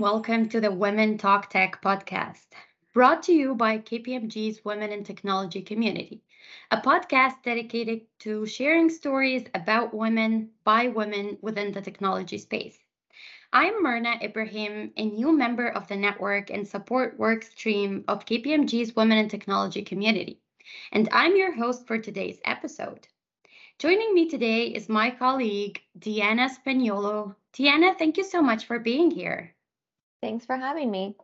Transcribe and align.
welcome 0.00 0.48
to 0.48 0.62
the 0.62 0.72
Women 0.72 1.18
Talk 1.18 1.50
Tech 1.50 1.82
podcast, 1.82 2.46
brought 2.94 3.22
to 3.24 3.34
you 3.34 3.54
by 3.54 3.76
KPMG's 3.76 4.64
Women 4.64 4.92
in 4.92 5.04
Technology 5.04 5.60
community, 5.60 6.22
a 6.70 6.78
podcast 6.78 7.42
dedicated 7.44 8.06
to 8.20 8.46
sharing 8.46 8.88
stories 8.88 9.44
about 9.54 9.92
women 9.92 10.48
by 10.64 10.88
women 10.88 11.36
within 11.42 11.70
the 11.70 11.82
technology 11.82 12.38
space. 12.38 12.78
I'm 13.52 13.82
Myrna 13.82 14.14
Ibrahim, 14.22 14.90
a 14.96 15.04
new 15.04 15.36
member 15.36 15.68
of 15.68 15.86
the 15.86 15.96
network 15.96 16.48
and 16.48 16.66
support 16.66 17.18
work 17.18 17.42
stream 17.42 18.02
of 18.08 18.24
KPMG's 18.24 18.96
Women 18.96 19.18
in 19.18 19.28
Technology 19.28 19.82
community, 19.82 20.40
and 20.92 21.10
I'm 21.12 21.36
your 21.36 21.52
host 21.52 21.86
for 21.86 21.98
today's 21.98 22.40
episode. 22.46 23.06
Joining 23.78 24.14
me 24.14 24.30
today 24.30 24.68
is 24.68 24.88
my 24.88 25.10
colleague, 25.10 25.82
Deanna 25.98 26.48
Spagnolo, 26.48 27.36
Tiana, 27.52 27.98
thank 27.98 28.16
you 28.16 28.24
so 28.24 28.40
much 28.40 28.64
for 28.64 28.78
being 28.78 29.10
here. 29.10 29.54
Thanks 30.22 30.44
for 30.44 30.56
having 30.56 30.90
me. 30.90 31.16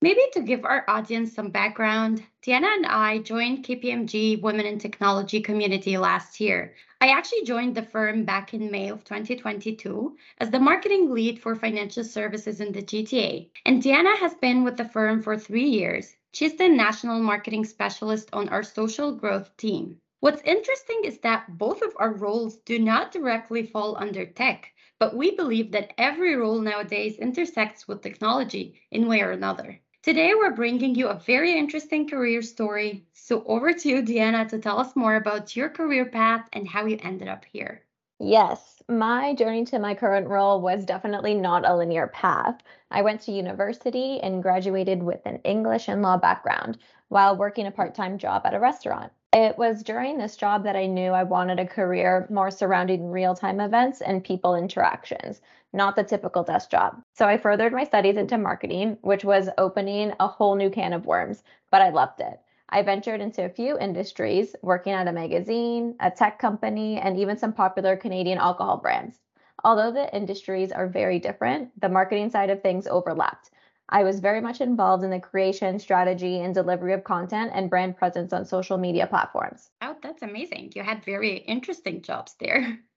Maybe 0.00 0.20
to 0.34 0.42
give 0.42 0.64
our 0.64 0.84
audience 0.86 1.32
some 1.32 1.50
background, 1.50 2.22
Tiana 2.42 2.76
and 2.76 2.86
I 2.86 3.18
joined 3.18 3.64
KPMG 3.64 4.40
Women 4.40 4.66
in 4.66 4.78
Technology 4.78 5.40
community 5.40 5.96
last 5.96 6.40
year. 6.40 6.74
I 7.00 7.08
actually 7.08 7.44
joined 7.44 7.74
the 7.74 7.82
firm 7.82 8.24
back 8.24 8.54
in 8.54 8.70
May 8.70 8.90
of 8.90 9.02
2022 9.04 10.16
as 10.38 10.50
the 10.50 10.60
marketing 10.60 11.12
lead 11.12 11.40
for 11.40 11.56
financial 11.56 12.04
services 12.04 12.60
in 12.60 12.70
the 12.70 12.82
GTA. 12.82 13.50
And 13.64 13.82
Tiana 13.82 14.16
has 14.18 14.34
been 14.34 14.62
with 14.62 14.76
the 14.76 14.84
firm 14.84 15.22
for 15.22 15.36
three 15.36 15.68
years. 15.68 16.14
She's 16.32 16.54
the 16.54 16.68
national 16.68 17.20
marketing 17.20 17.64
specialist 17.64 18.28
on 18.32 18.48
our 18.50 18.62
social 18.62 19.12
growth 19.12 19.56
team. 19.56 20.00
What's 20.24 20.40
interesting 20.46 21.02
is 21.04 21.18
that 21.18 21.58
both 21.58 21.82
of 21.82 21.92
our 21.98 22.14
roles 22.14 22.56
do 22.56 22.78
not 22.78 23.12
directly 23.12 23.66
fall 23.66 23.94
under 23.98 24.24
tech, 24.24 24.72
but 24.98 25.14
we 25.14 25.36
believe 25.36 25.72
that 25.72 25.92
every 25.98 26.34
role 26.34 26.58
nowadays 26.62 27.18
intersects 27.18 27.86
with 27.86 28.00
technology 28.00 28.80
in 28.90 29.06
way 29.06 29.20
or 29.20 29.32
another. 29.32 29.78
Today, 30.02 30.32
we're 30.34 30.54
bringing 30.54 30.94
you 30.94 31.08
a 31.08 31.20
very 31.26 31.58
interesting 31.58 32.08
career 32.08 32.40
story. 32.40 33.04
So, 33.12 33.44
over 33.44 33.74
to 33.74 33.86
you, 33.90 34.02
Deanna, 34.02 34.48
to 34.48 34.58
tell 34.58 34.80
us 34.80 34.96
more 34.96 35.16
about 35.16 35.54
your 35.54 35.68
career 35.68 36.06
path 36.06 36.48
and 36.54 36.66
how 36.66 36.86
you 36.86 36.98
ended 37.02 37.28
up 37.28 37.44
here. 37.44 37.82
Yes, 38.18 38.82
my 38.88 39.34
journey 39.34 39.66
to 39.66 39.78
my 39.78 39.94
current 39.94 40.28
role 40.28 40.62
was 40.62 40.86
definitely 40.86 41.34
not 41.34 41.68
a 41.68 41.76
linear 41.76 42.06
path. 42.06 42.62
I 42.90 43.02
went 43.02 43.20
to 43.22 43.32
university 43.32 44.20
and 44.20 44.42
graduated 44.42 45.02
with 45.02 45.20
an 45.26 45.40
English 45.44 45.86
and 45.86 46.00
law 46.00 46.16
background 46.16 46.78
while 47.08 47.36
working 47.36 47.66
a 47.66 47.70
part 47.70 47.94
time 47.94 48.16
job 48.16 48.46
at 48.46 48.54
a 48.54 48.58
restaurant. 48.58 49.12
It 49.34 49.58
was 49.58 49.82
during 49.82 50.16
this 50.16 50.36
job 50.36 50.62
that 50.62 50.76
I 50.76 50.86
knew 50.86 51.10
I 51.10 51.24
wanted 51.24 51.58
a 51.58 51.66
career 51.66 52.24
more 52.30 52.52
surrounding 52.52 53.10
real 53.10 53.34
time 53.34 53.58
events 53.58 54.00
and 54.00 54.22
people 54.22 54.54
interactions, 54.54 55.40
not 55.72 55.96
the 55.96 56.04
typical 56.04 56.44
desk 56.44 56.70
job. 56.70 57.02
So 57.14 57.26
I 57.26 57.36
furthered 57.36 57.72
my 57.72 57.82
studies 57.82 58.16
into 58.16 58.38
marketing, 58.38 58.96
which 59.00 59.24
was 59.24 59.48
opening 59.58 60.12
a 60.20 60.28
whole 60.28 60.54
new 60.54 60.70
can 60.70 60.92
of 60.92 61.06
worms, 61.06 61.42
but 61.72 61.82
I 61.82 61.90
loved 61.90 62.20
it. 62.20 62.38
I 62.68 62.82
ventured 62.82 63.20
into 63.20 63.44
a 63.44 63.48
few 63.48 63.76
industries, 63.76 64.54
working 64.62 64.92
at 64.92 65.08
a 65.08 65.12
magazine, 65.12 65.96
a 65.98 66.12
tech 66.12 66.38
company, 66.38 67.00
and 67.00 67.18
even 67.18 67.36
some 67.36 67.52
popular 67.52 67.96
Canadian 67.96 68.38
alcohol 68.38 68.76
brands. 68.76 69.18
Although 69.64 69.90
the 69.90 70.14
industries 70.14 70.70
are 70.70 70.86
very 70.86 71.18
different, 71.18 71.80
the 71.80 71.88
marketing 71.88 72.30
side 72.30 72.50
of 72.50 72.62
things 72.62 72.86
overlapped. 72.86 73.50
I 73.88 74.02
was 74.02 74.20
very 74.20 74.40
much 74.40 74.60
involved 74.60 75.04
in 75.04 75.10
the 75.10 75.20
creation, 75.20 75.78
strategy, 75.78 76.40
and 76.40 76.54
delivery 76.54 76.92
of 76.94 77.04
content 77.04 77.52
and 77.54 77.70
brand 77.70 77.96
presence 77.96 78.32
on 78.32 78.44
social 78.44 78.78
media 78.78 79.06
platforms. 79.06 79.70
Oh, 79.82 79.96
that's 80.02 80.22
amazing. 80.22 80.72
You 80.74 80.82
had 80.82 81.04
very 81.04 81.36
interesting 81.36 82.02
jobs 82.02 82.34
there. 82.40 82.78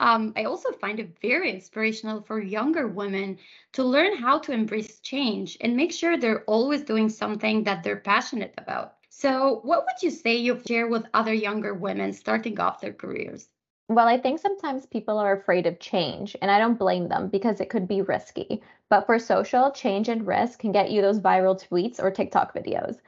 Um, 0.00 0.32
I 0.36 0.44
also 0.44 0.72
find 0.72 0.98
it 0.98 1.16
very 1.20 1.52
inspirational 1.52 2.20
for 2.22 2.40
younger 2.40 2.88
women 2.88 3.38
to 3.74 3.84
learn 3.84 4.16
how 4.16 4.40
to 4.40 4.52
embrace 4.52 4.98
change 5.00 5.56
and 5.60 5.76
make 5.76 5.92
sure 5.92 6.16
they're 6.16 6.42
always 6.44 6.82
doing 6.82 7.08
something 7.08 7.62
that 7.64 7.84
they're 7.84 8.00
passionate 8.00 8.54
about. 8.58 8.96
So, 9.08 9.60
what 9.62 9.84
would 9.86 10.02
you 10.02 10.10
say 10.10 10.34
you 10.34 10.60
share 10.66 10.88
with 10.88 11.06
other 11.14 11.32
younger 11.32 11.74
women 11.74 12.12
starting 12.12 12.58
off 12.58 12.80
their 12.80 12.92
careers? 12.92 13.48
Well, 13.88 14.06
I 14.06 14.18
think 14.18 14.40
sometimes 14.40 14.84
people 14.84 15.18
are 15.18 15.32
afraid 15.32 15.66
of 15.66 15.78
change, 15.78 16.36
and 16.42 16.50
I 16.50 16.58
don't 16.58 16.78
blame 16.78 17.08
them 17.08 17.28
because 17.28 17.60
it 17.62 17.70
could 17.70 17.88
be 17.88 18.02
risky. 18.02 18.62
But 18.90 19.06
for 19.06 19.18
social, 19.18 19.70
change 19.70 20.08
and 20.10 20.26
risk 20.26 20.58
can 20.58 20.70
get 20.70 20.90
you 20.90 21.00
those 21.00 21.18
viral 21.18 21.54
tweets 21.58 21.98
or 21.98 22.10
TikTok 22.10 22.54
videos. 22.54 23.00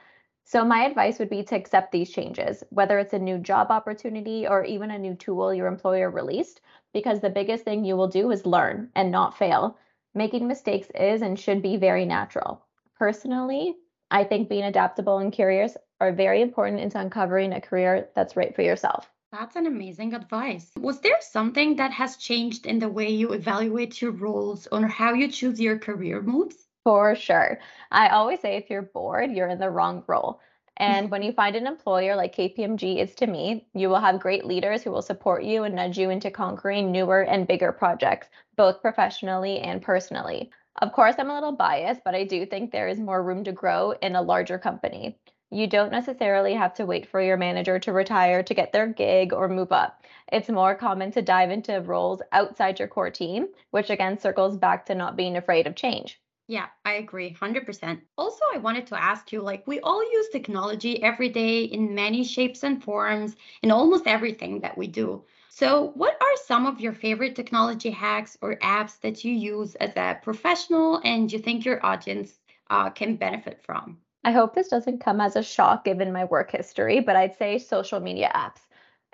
So, 0.45 0.65
my 0.65 0.83
advice 0.85 1.19
would 1.19 1.29
be 1.29 1.43
to 1.43 1.55
accept 1.55 1.91
these 1.91 2.09
changes, 2.09 2.63
whether 2.71 2.97
it's 2.97 3.13
a 3.13 3.19
new 3.19 3.37
job 3.37 3.69
opportunity 3.69 4.47
or 4.47 4.63
even 4.63 4.89
a 4.89 4.97
new 4.97 5.13
tool 5.13 5.53
your 5.53 5.67
employer 5.67 6.09
released, 6.09 6.59
because 6.91 7.19
the 7.19 7.29
biggest 7.29 7.63
thing 7.63 7.85
you 7.85 7.95
will 7.95 8.07
do 8.07 8.31
is 8.31 8.47
learn 8.47 8.89
and 8.95 9.11
not 9.11 9.37
fail. 9.37 9.77
Making 10.15 10.47
mistakes 10.47 10.89
is 10.95 11.21
and 11.21 11.39
should 11.39 11.61
be 11.61 11.77
very 11.77 12.05
natural. 12.05 12.65
Personally, 12.95 13.77
I 14.09 14.23
think 14.23 14.49
being 14.49 14.63
adaptable 14.63 15.19
and 15.19 15.31
curious 15.31 15.77
are 15.99 16.11
very 16.11 16.41
important 16.41 16.81
into 16.81 16.99
uncovering 16.99 17.53
a 17.53 17.61
career 17.61 18.09
that's 18.15 18.35
right 18.35 18.55
for 18.55 18.63
yourself. 18.63 19.11
That's 19.39 19.55
an 19.55 19.67
amazing 19.67 20.15
advice. 20.15 20.71
Was 20.79 20.99
there 21.01 21.21
something 21.21 21.75
that 21.75 21.91
has 21.91 22.17
changed 22.17 22.65
in 22.65 22.79
the 22.79 22.89
way 22.89 23.09
you 23.09 23.33
evaluate 23.33 24.01
your 24.01 24.09
roles 24.09 24.65
or 24.71 24.87
how 24.87 25.13
you 25.13 25.27
choose 25.27 25.61
your 25.61 25.77
career 25.77 26.23
moves? 26.23 26.55
For 26.83 27.13
sure. 27.13 27.59
I 27.91 28.07
always 28.07 28.39
say 28.39 28.55
if 28.55 28.67
you're 28.67 28.81
bored, 28.81 29.31
you're 29.31 29.49
in 29.49 29.59
the 29.59 29.69
wrong 29.69 30.03
role. 30.07 30.39
And 30.77 31.11
when 31.11 31.21
you 31.21 31.33
find 31.33 31.55
an 31.55 31.67
employer 31.67 32.15
like 32.15 32.35
KPMG 32.35 32.97
is 32.97 33.13
to 33.13 33.27
me, 33.27 33.67
you 33.75 33.89
will 33.89 33.99
have 33.99 34.19
great 34.19 34.43
leaders 34.43 34.81
who 34.81 34.89
will 34.89 35.03
support 35.03 35.43
you 35.43 35.65
and 35.65 35.75
nudge 35.75 35.99
you 35.99 36.09
into 36.09 36.31
conquering 36.31 36.91
newer 36.91 37.21
and 37.21 37.45
bigger 37.47 37.71
projects, 37.71 38.29
both 38.55 38.81
professionally 38.81 39.59
and 39.59 39.83
personally. 39.83 40.49
Of 40.81 40.93
course, 40.93 41.13
I'm 41.19 41.29
a 41.29 41.35
little 41.35 41.51
biased, 41.51 42.01
but 42.03 42.15
I 42.15 42.23
do 42.23 42.47
think 42.47 42.71
there 42.71 42.87
is 42.87 42.99
more 42.99 43.21
room 43.21 43.43
to 43.43 43.51
grow 43.51 43.91
in 44.01 44.15
a 44.15 44.21
larger 44.23 44.57
company. 44.57 45.19
You 45.49 45.65
don't 45.65 45.93
necessarily 45.93 46.53
have 46.55 46.73
to 46.73 46.85
wait 46.85 47.07
for 47.07 47.21
your 47.21 47.37
manager 47.37 47.79
to 47.79 47.93
retire 47.93 48.43
to 48.43 48.53
get 48.53 48.73
their 48.73 48.87
gig 48.87 49.31
or 49.31 49.47
move 49.47 49.71
up. 49.71 50.03
It's 50.29 50.49
more 50.49 50.75
common 50.75 51.11
to 51.11 51.21
dive 51.21 51.51
into 51.51 51.79
roles 51.79 52.21
outside 52.33 52.79
your 52.79 52.89
core 52.89 53.09
team, 53.09 53.47
which 53.71 53.89
again 53.89 54.19
circles 54.19 54.57
back 54.57 54.85
to 54.87 54.95
not 54.95 55.15
being 55.15 55.37
afraid 55.37 55.65
of 55.65 55.75
change. 55.75 56.19
Yeah, 56.49 56.67
I 56.83 56.93
agree 56.93 57.33
100%. 57.33 58.01
Also, 58.17 58.43
I 58.53 58.57
wanted 58.57 58.87
to 58.87 59.01
ask 59.01 59.31
you 59.31 59.41
like, 59.41 59.65
we 59.65 59.79
all 59.79 60.03
use 60.03 60.27
technology 60.29 61.01
every 61.01 61.29
day 61.29 61.63
in 61.63 61.95
many 61.95 62.25
shapes 62.25 62.63
and 62.63 62.83
forms 62.83 63.37
in 63.61 63.71
almost 63.71 64.05
everything 64.05 64.59
that 64.61 64.77
we 64.77 64.87
do. 64.87 65.23
So, 65.47 65.91
what 65.95 66.17
are 66.21 66.37
some 66.45 66.65
of 66.65 66.81
your 66.81 66.93
favorite 66.93 67.37
technology 67.37 67.89
hacks 67.89 68.37
or 68.41 68.57
apps 68.57 68.99
that 68.99 69.23
you 69.23 69.33
use 69.33 69.75
as 69.75 69.93
a 69.95 70.19
professional 70.21 71.01
and 71.05 71.31
you 71.31 71.39
think 71.39 71.63
your 71.63 71.85
audience 71.85 72.39
uh, 72.69 72.89
can 72.89 73.15
benefit 73.15 73.61
from? 73.63 73.97
I 74.27 74.31
hope 74.31 74.53
this 74.53 74.67
doesn't 74.67 74.99
come 74.99 75.21
as 75.21 75.37
a 75.37 75.41
shock 75.41 75.85
given 75.85 76.11
my 76.11 76.25
work 76.25 76.51
history, 76.51 76.99
but 76.99 77.15
I'd 77.15 77.37
say 77.37 77.57
social 77.57 78.01
media 78.01 78.29
apps. 78.35 78.59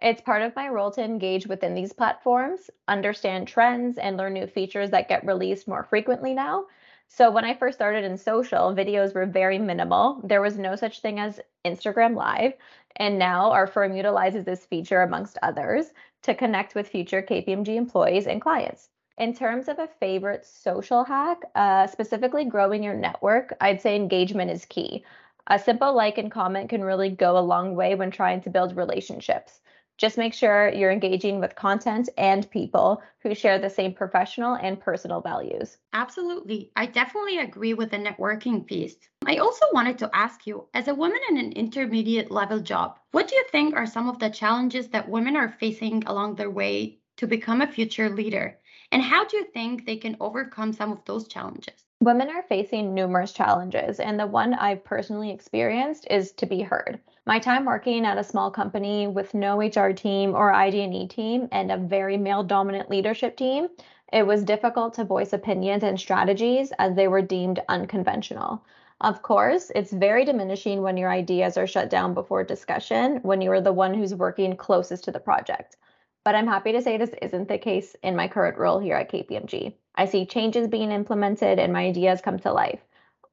It's 0.01 0.24
part 0.24 0.41
of 0.41 0.56
my 0.56 0.69
role 0.69 0.90
to 0.90 1.03
engage 1.03 1.46
within 1.46 1.75
these 1.75 1.94
platforms, 1.94 2.72
understand 2.88 3.47
trends, 3.47 4.00
and 4.00 4.18
learn 4.18 4.34
new 4.34 4.47
features 4.47 4.90
that 4.90 5.09
get 5.09 5.24
released 5.24 5.68
more 5.68 5.84
frequently 5.84 6.34
now. 6.34 6.66
So, 7.09 7.29
when 7.29 7.46
I 7.46 7.53
first 7.53 7.78
started 7.78 8.03
in 8.03 8.18
social, 8.18 8.74
videos 8.74 9.13
were 9.13 9.28
very 9.28 9.59
minimal. 9.59 10.19
There 10.24 10.41
was 10.41 10.57
no 10.57 10.75
such 10.75 11.01
thing 11.01 11.19
as 11.19 11.40
Instagram 11.63 12.16
Live. 12.16 12.53
And 12.95 13.19
now 13.19 13.51
our 13.51 13.68
firm 13.68 13.95
utilizes 13.95 14.45
this 14.45 14.66
feature, 14.66 15.03
amongst 15.03 15.38
others, 15.44 15.94
to 16.24 16.34
connect 16.34 16.74
with 16.74 16.90
future 16.90 17.22
KPMG 17.22 17.75
employees 17.75 18.25
and 18.25 18.41
clients. 18.41 18.90
In 19.19 19.35
terms 19.35 19.68
of 19.68 19.78
a 19.78 19.88
favorite 20.00 20.44
social 20.44 21.03
hack, 21.03 21.38
uh, 21.53 21.85
specifically 21.85 22.46
growing 22.46 22.81
your 22.81 22.96
network, 22.96 23.56
I'd 23.62 23.79
say 23.79 23.96
engagement 23.96 24.50
is 24.50 24.66
key. 24.66 25.06
A 25.46 25.59
simple 25.59 25.94
like 25.94 26.18
and 26.18 26.31
comment 26.31 26.69
can 26.69 26.83
really 26.83 27.10
go 27.10 27.38
a 27.38 27.39
long 27.39 27.75
way 27.75 27.94
when 27.94 28.10
trying 28.10 28.42
to 28.42 28.50
build 28.50 28.75
relationships. 28.75 29.62
Just 30.00 30.18
make 30.18 30.33
sure 30.33 30.69
you're 30.69 30.89
engaging 30.92 31.39
with 31.39 31.56
content 31.56 32.10
and 32.18 32.50
people 32.50 33.04
who 33.19 33.36
share 33.36 33.60
the 33.60 33.69
same 33.69 33.94
professional 33.94 34.56
and 34.56 34.80
personal 34.80 35.21
values. 35.21 35.77
Absolutely. 35.94 36.71
I 36.75 36.88
definitely 36.88 37.38
agree 37.38 37.75
with 37.75 37.92
the 37.92 37.98
networking 37.98 38.65
piece. 38.65 38.95
I 39.27 39.38
also 39.38 39.65
wanted 39.74 40.00
to 40.00 40.10
ask 40.12 40.48
you 40.48 40.68
as 40.74 40.88
a 40.88 40.95
woman 40.95 41.19
in 41.30 41.38
an 41.38 41.51
intermediate 41.51 42.31
level 42.31 42.60
job, 42.60 42.98
what 43.12 43.27
do 43.27 43.36
you 43.36 43.45
think 43.51 43.75
are 43.75 43.86
some 43.86 44.10
of 44.10 44.18
the 44.18 44.31
challenges 44.31 44.88
that 44.88 45.07
women 45.07 45.36
are 45.36 45.50
facing 45.50 46.04
along 46.07 46.36
their 46.36 46.50
way 46.50 46.98
to 47.18 47.27
become 47.27 47.62
a 47.62 47.68
future 47.68 48.10
leader? 48.10 48.57
And 48.94 49.01
how 49.01 49.25
do 49.25 49.38
you 49.38 49.45
think 49.45 49.88
they 49.88 49.95
can 49.95 50.16
overcome 50.19 50.72
some 50.72 50.92
of 50.92 51.04
those 51.06 51.28
challenges? 51.28 51.84
Women 52.01 52.30
are 52.30 52.44
facing 52.44 52.94
numerous 52.94 53.34
challenges, 53.34 54.00
and 54.00 54.19
the 54.19 54.28
one 54.28 54.54
I've 54.54 54.84
personally 54.84 55.31
experienced 55.31 56.06
is 56.12 56.31
to 56.34 56.45
be 56.45 56.62
heard. 56.62 57.00
My 57.25 57.40
time 57.40 57.66
working 57.66 58.06
at 58.06 58.19
a 58.19 58.24
small 58.24 58.51
company 58.51 59.07
with 59.07 59.34
no 59.34 59.57
HR 59.57 59.94
team 59.94 60.36
or 60.36 60.54
ID&E 60.54 61.07
team 61.07 61.48
and 61.51 61.72
a 61.72 61.78
very 61.78 62.18
male-dominant 62.18 62.92
leadership 62.92 63.36
team, 63.36 63.68
it 64.12 64.28
was 64.28 64.44
difficult 64.44 64.94
to 64.94 65.06
voice 65.06 65.34
opinions 65.34 65.81
and 65.81 66.00
strategies 66.00 66.72
as 66.78 66.96
they 66.96 67.07
were 67.07 67.24
deemed 67.24 67.63
unconventional. 67.69 68.63
Of 69.01 69.24
course, 69.24 69.72
it's 69.74 69.92
very 69.92 70.24
diminishing 70.24 70.84
when 70.84 70.98
your 70.98 71.10
ideas 71.10 71.57
are 71.57 71.66
shut 71.66 71.89
down 71.89 72.13
before 72.13 72.44
discussion 72.44 73.22
when 73.24 73.42
you 73.42 73.51
are 73.54 73.62
the 73.62 73.74
one 73.74 73.96
who's 73.96 74.13
working 74.13 74.56
closest 74.56 75.04
to 75.06 75.12
the 75.12 75.19
project. 75.19 75.78
But 76.24 76.36
I'm 76.36 76.48
happy 76.48 76.72
to 76.72 76.81
say 76.81 76.98
this 76.98 77.14
isn't 77.22 77.48
the 77.48 77.58
case 77.58 77.96
in 78.02 78.16
my 78.16 78.28
current 78.28 78.58
role 78.58 78.80
here 78.80 78.96
at 78.96 79.12
KPMG. 79.12 79.74
I 79.96 80.06
see 80.06 80.25
changes 80.25 80.68
being 80.68 80.92
implemented 80.92 81.60
and 81.60 81.74
my 81.74 81.86
ideas 81.86 82.22
come 82.22 82.40
to 82.40 82.54
life. 82.54 82.80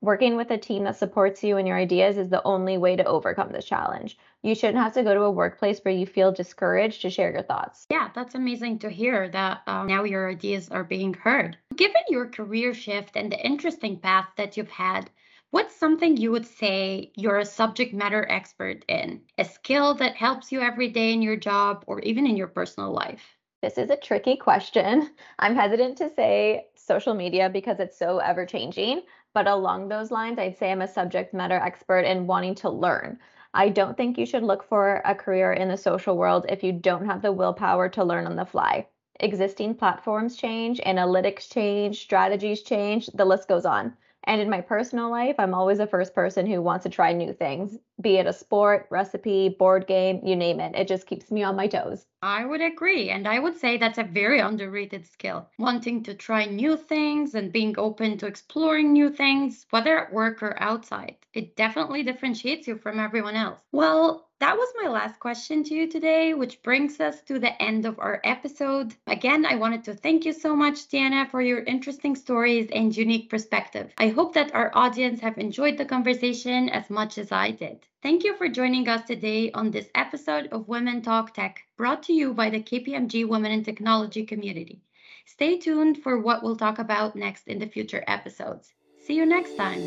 Working 0.03 0.37
with 0.37 0.51
a 0.51 0.57
team 0.57 0.85
that 0.85 0.97
supports 0.97 1.45
you 1.45 1.59
and 1.59 1.69
your 1.69 1.77
ideas 1.77 2.17
is 2.17 2.31
the 2.31 2.43
only 2.45 2.79
way 2.79 2.97
to 2.97 3.05
overcome 3.05 3.53
this 3.53 3.67
challenge. 3.67 4.17
You 4.43 4.55
shouldn't 4.55 4.83
have 4.83 4.95
to 4.95 5.03
go 5.03 5.13
to 5.13 5.23
a 5.25 5.31
workplace 5.31 5.79
where 5.81 5.93
you 5.93 6.07
feel 6.07 6.33
discouraged 6.33 7.03
to 7.03 7.11
share 7.11 7.31
your 7.31 7.43
thoughts. 7.43 7.87
Yeah, 7.91 8.09
that's 8.15 8.35
amazing 8.35 8.79
to 8.79 8.89
hear 8.89 9.29
that 9.29 9.61
uh, 9.67 9.85
now 9.85 10.05
your 10.05 10.31
ideas 10.31 10.71
are 10.71 10.85
being 10.85 11.13
heard. 11.13 11.59
Given 11.77 12.01
your 12.09 12.27
career 12.27 12.73
shift 12.73 13.15
and 13.15 13.31
the 13.31 13.45
interesting 13.45 13.99
path 13.99 14.29
that 14.37 14.57
you've 14.57 14.71
had, 14.71 15.11
What's 15.53 15.75
something 15.75 16.17
you 16.17 16.31
would 16.31 16.47
say 16.47 17.11
you're 17.17 17.39
a 17.41 17.45
subject 17.45 17.93
matter 17.93 18.25
expert 18.31 18.85
in? 18.87 19.23
A 19.37 19.45
skill 19.45 19.95
that 19.95 20.15
helps 20.15 20.53
you 20.53 20.61
every 20.61 20.87
day 20.87 21.13
in 21.13 21.23
your 21.23 21.35
job 21.35 21.83
or 21.89 21.99
even 22.03 22.25
in 22.25 22.37
your 22.37 22.47
personal 22.47 22.93
life? 22.93 23.37
This 23.61 23.77
is 23.77 23.91
a 23.91 23.97
tricky 23.97 24.37
question. 24.37 25.11
I'm 25.41 25.57
hesitant 25.57 25.99
to 25.99 26.09
say 26.15 26.69
social 26.77 27.15
media 27.15 27.51
because 27.51 27.81
it's 27.81 27.99
so 27.99 28.19
ever 28.19 28.47
changing. 28.47 29.03
But 29.35 29.49
along 29.49 29.89
those 29.89 30.13
lines, 30.13 30.39
I'd 30.39 30.57
say 30.57 30.71
I'm 30.71 30.83
a 30.83 30.87
subject 30.87 31.35
matter 31.35 31.57
expert 31.57 32.05
in 32.05 32.29
wanting 32.29 32.55
to 32.57 32.71
learn. 32.71 33.19
I 33.53 33.71
don't 33.71 33.97
think 33.97 34.19
you 34.19 34.27
should 34.27 34.45
look 34.45 34.63
for 34.63 35.03
a 35.05 35.17
career 35.17 35.53
in 35.53 35.67
the 35.67 35.77
social 35.77 36.17
world 36.17 36.47
if 36.49 36.63
you 36.63 36.73
don't 36.73 37.07
have 37.07 37.23
the 37.23 37.33
willpower 37.33 37.89
to 37.89 38.05
learn 38.05 38.29
on 38.29 38.37
the 38.37 38.47
fly. 38.47 38.87
Existing 39.19 39.75
platforms 39.75 40.37
change, 40.37 40.81
analytics 40.87 41.53
change, 41.53 42.03
strategies 42.03 42.63
change, 42.63 43.09
the 43.15 43.25
list 43.25 43.49
goes 43.49 43.67
on. 43.67 43.97
And 44.25 44.41
in 44.41 44.49
my 44.51 44.61
personal 44.61 45.11
life, 45.11 45.37
I'm 45.39 45.55
always 45.55 45.79
the 45.79 45.87
first 45.87 46.15
person 46.15 46.47
who 46.47 46.63
wants 46.63 46.85
to 46.85 46.89
try 46.91 47.13
new 47.13 47.33
things, 47.33 47.79
be 48.01 48.17
it 48.17 48.27
a 48.27 48.33
sport, 48.33 48.87
recipe, 48.91 49.49
board 49.51 49.87
game, 49.87 50.21
you 50.25 50.37
name 50.37 50.61
it. 50.61 50.75
It 50.75 50.89
just 50.89 51.07
keeps 51.07 51.31
me 51.31 51.43
on 51.43 51.57
my 51.57 51.67
toes. 51.67 52.07
I 52.23 52.45
would 52.47 52.61
agree. 52.63 53.11
And 53.11 53.29
I 53.29 53.39
would 53.39 53.57
say 53.57 53.77
that's 53.77 53.99
a 53.99 54.05
very 54.05 54.41
underrated 54.41 55.07
skill. 55.07 55.51
Wanting 55.59 56.03
to 56.05 56.15
try 56.15 56.47
new 56.47 56.77
things 56.77 57.35
and 57.35 57.53
being 57.53 57.79
open 57.79 58.17
to 58.19 58.27
exploring 58.27 58.93
new 58.93 59.11
things, 59.11 59.67
whether 59.71 59.99
at 59.99 60.13
work 60.13 60.43
or 60.43 60.61
outside. 60.63 61.17
It 61.35 61.57
definitely 61.57 62.03
differentiates 62.03 62.67
you 62.67 62.79
from 62.79 62.99
everyone 62.99 63.37
else. 63.37 63.61
Well, 63.73 64.30
that 64.41 64.57
was 64.57 64.73
my 64.83 64.89
last 64.89 65.21
question 65.21 65.63
to 65.65 65.75
you 65.75 65.87
today, 65.87 66.33
which 66.33 66.63
brings 66.63 66.99
us 66.99 67.21
to 67.23 67.39
the 67.39 67.63
end 67.63 67.85
of 67.85 67.99
our 67.99 68.23
episode. 68.25 68.95
Again, 69.07 69.45
I 69.45 69.57
wanted 69.57 69.85
to 69.85 69.95
thank 69.95 70.25
you 70.25 70.33
so 70.33 70.57
much, 70.57 70.89
Diana, 70.89 71.29
for 71.31 71.43
your 71.43 71.63
interesting 71.65 72.17
stories 72.17 72.71
and 72.73 72.97
unique 72.97 73.29
perspective. 73.29 73.93
I 73.99 74.09
hope 74.09 74.33
that 74.35 74.55
our 74.55 74.71
audience 74.75 75.21
have 75.21 75.37
enjoyed 75.37 75.77
the 75.77 75.85
conversation 75.85 76.71
as 76.71 76.89
much 76.89 77.19
as 77.19 77.31
I 77.31 77.51
did. 77.51 77.87
Thank 78.03 78.25
you 78.25 78.35
for 78.35 78.49
joining 78.49 78.89
us 78.89 79.05
today 79.05 79.51
on 79.53 79.71
this 79.71 79.91
episode 79.95 80.49
of 80.53 80.69
Women 80.69 81.03
Talk 81.03 81.35
Tech, 81.35 81.61
brought 81.77 82.03
to 82.05 82.15
you 82.15 82.33
by 82.33 82.49
the 82.49 82.63
KPMG 82.63 83.29
Women 83.29 83.53
in 83.53 83.63
Technology 83.63 84.25
community. 84.25 84.81
Stay 85.27 85.59
tuned 85.59 85.99
for 85.99 86.19
what 86.19 86.43
we'll 86.43 86.57
talk 86.57 86.79
about 86.79 87.15
next 87.15 87.47
in 87.47 87.59
the 87.59 87.67
future 87.67 88.03
episodes. 88.07 88.73
See 89.07 89.17
you 89.17 89.27
next 89.27 89.55
time. 89.57 89.83